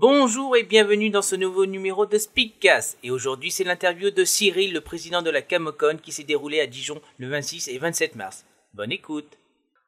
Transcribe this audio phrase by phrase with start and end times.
[0.00, 2.96] Bonjour et bienvenue dans ce nouveau numéro de Speakcast.
[3.02, 6.66] Et aujourd'hui, c'est l'interview de Cyril, le président de la Camocon, qui s'est déroulée à
[6.66, 8.46] Dijon le 26 et 27 mars.
[8.72, 9.36] Bonne écoute.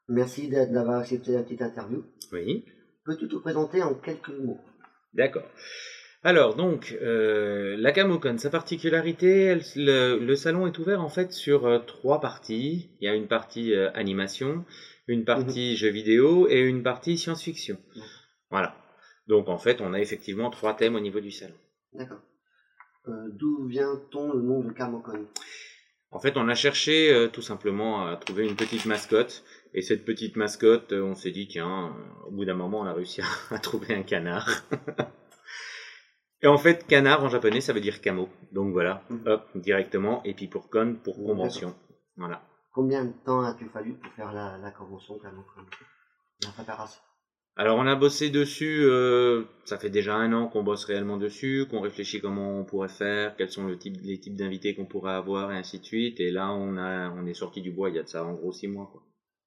[0.08, 2.04] Merci d'avoir accepté la petite interview.
[2.30, 2.62] Oui,
[3.06, 4.60] Peux-tu te présenter en quelques mots?
[5.14, 5.48] D'accord.
[6.22, 11.32] Alors donc, euh, la Camocon, sa particularité, elle- le, le salon est ouvert en fait
[11.32, 12.90] sur euh, trois parties.
[13.00, 14.66] Il y a une partie euh, animation,
[15.08, 17.78] une partie jeux vidéo et une partie science-fiction.
[17.96, 18.02] Mhm.
[18.50, 18.76] Voilà.
[19.32, 21.54] Donc en fait, on a effectivement trois thèmes au niveau du salon.
[21.94, 22.20] D'accord.
[23.08, 25.26] Euh, D'où vient-on le nom de Camocon
[26.10, 29.42] En fait, on a cherché euh, tout simplement à trouver une petite mascotte.
[29.72, 31.96] Et cette petite mascotte, euh, on s'est dit, tiens,
[32.26, 33.24] au bout d'un moment, on a réussi à,
[33.54, 34.50] à trouver un canard.
[36.42, 38.28] et en fait, canard en japonais, ça veut dire camo.
[38.52, 39.22] Donc voilà, Mhm.
[39.28, 40.22] hop, directement.
[40.24, 41.74] Et puis pour con, pour convention.
[42.18, 42.42] Voilà.
[42.74, 45.62] Combien de temps as-tu fallu pour faire la, la convention Camocon
[46.42, 47.00] La préparation
[47.54, 51.66] Alors on a bossé dessus, euh, ça fait déjà un an qu'on bosse réellement dessus,
[51.70, 55.12] qu'on réfléchit comment on pourrait faire, quels sont le type, les types d'invités qu'on pourrait
[55.12, 56.18] avoir et ainsi de suite.
[56.18, 58.32] Et là on a, on est sorti du bois il y a de ça en
[58.32, 58.88] gros six mois.
[58.90, 59.02] Quoi.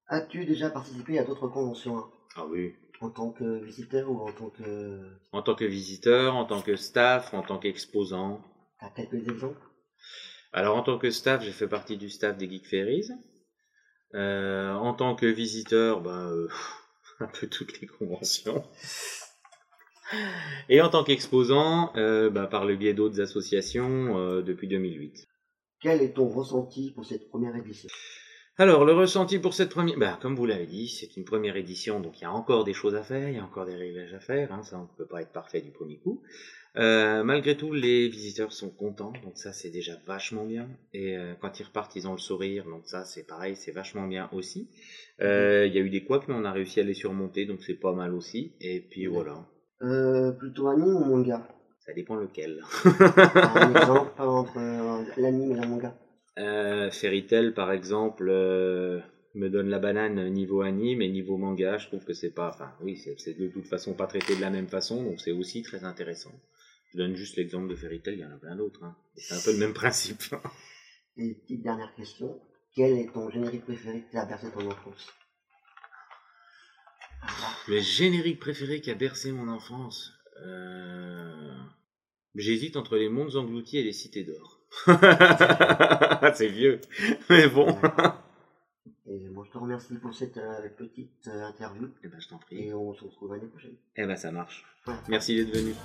[0.07, 2.73] As-tu déjà participé à d'autres conventions hein, Ah oui.
[3.01, 5.01] En tant que visiteur ou en tant que...
[5.31, 8.41] En tant que visiteur, en tant que staff, en tant qu'exposant.
[8.79, 9.59] T'as quelques exemples?
[10.53, 13.09] Alors en tant que staff, j'ai fait partie du staff des Geek Ferries.
[14.13, 16.47] Euh, en tant que visiteur, ben, euh,
[17.19, 18.63] un peu toutes les conventions.
[20.69, 25.27] Et en tant qu'exposant, euh, ben, par le biais d'autres associations euh, depuis 2008.
[25.81, 27.89] Quel est ton ressenti pour cette première édition?
[28.57, 29.97] Alors, le ressenti pour cette première...
[29.97, 32.73] Ben, comme vous l'avez dit, c'est une première édition, donc il y a encore des
[32.73, 34.97] choses à faire, il y a encore des réglages à faire, hein, ça on ne
[34.97, 36.21] peut pas être parfait du premier coup.
[36.77, 40.69] Euh, malgré tout, les visiteurs sont contents, donc ça c'est déjà vachement bien.
[40.93, 44.07] Et euh, quand ils repartent, ils ont le sourire, donc ça c'est pareil, c'est vachement
[44.07, 44.69] bien aussi.
[45.19, 47.61] Euh, Il y a eu des couacs, mais on a réussi à les surmonter, donc
[47.61, 48.53] c'est pas mal aussi.
[48.61, 49.45] Et puis voilà,
[49.81, 51.45] euh, Plutôt anime ou manga?
[51.85, 52.63] Ça dépend lequel.
[52.85, 55.93] Un exemple entre l'anime et la manga
[56.37, 56.89] Euh,
[57.55, 58.99] par exemple, euh,
[59.35, 61.77] me donne la banane niveau anime et niveau manga.
[61.77, 64.49] Je trouve que c'est pas, enfin, oui, c'est de toute façon pas traité de la
[64.49, 66.31] même façon, donc c'est aussi très intéressant.
[66.93, 68.83] Je donne juste l'exemple de Fairy Tail, il y en a plein d'autres.
[68.83, 68.95] Hein.
[69.15, 70.23] C'est un peu le même principe.
[71.17, 72.39] Et petite dernière question.
[72.75, 75.13] Quel est ton générique préféré qui a bercé ton enfance?
[77.67, 80.13] Le générique préféré qui a bercé mon enfance.
[80.45, 81.44] Euh...
[82.35, 84.59] J'hésite entre les mondes engloutis et les cités d'or.
[86.35, 86.81] c'est vieux,
[87.29, 87.77] mais bon.
[89.07, 91.89] Et moi, je te remercie pour cette euh, petite euh, interview.
[92.03, 92.57] Eh ben, je t'en prie.
[92.57, 93.75] Et on se retrouve l'année prochaine.
[93.95, 94.65] Eh ben, ça marche.
[94.87, 94.95] Ouais.
[95.07, 95.75] Merci d'être venu.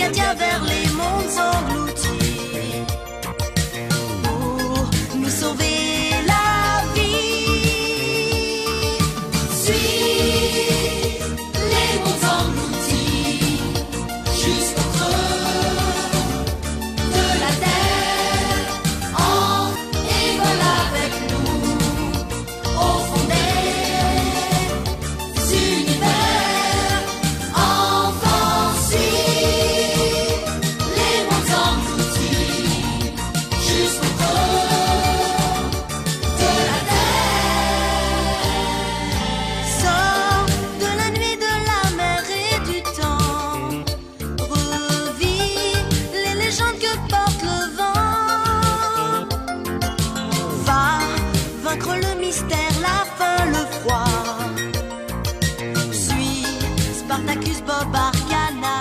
[0.00, 0.87] Arcadia, vers les
[52.28, 54.14] mystère, la faim, le froid.
[56.04, 56.44] Suis
[57.00, 58.78] Spartacus Bob Arcana.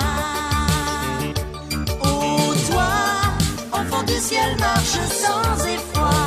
[2.03, 2.93] Oh, toi,
[3.79, 6.19] enfant du ciel, marche sans effroi.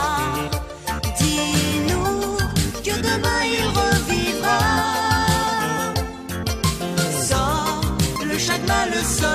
[1.19, 2.39] Dis-nous
[2.87, 4.61] que demain il revivra.
[7.29, 7.83] Sors
[8.31, 9.30] le chagrin, le sort.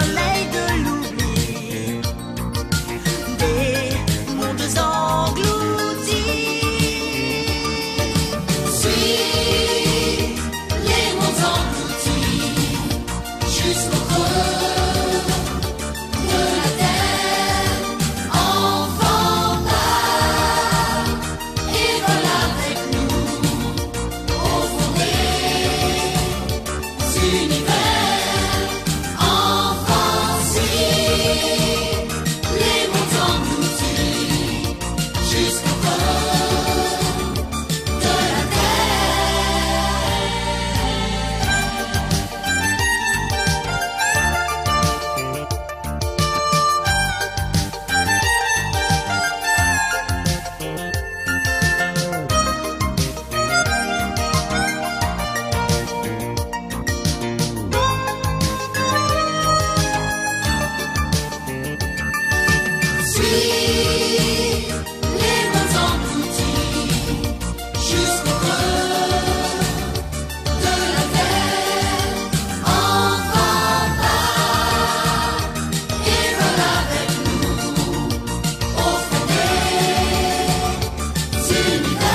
[81.56, 82.15] Sing